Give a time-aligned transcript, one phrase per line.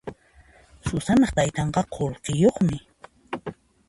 [0.87, 2.77] Susanaq taytanqa qullqiyuqmi.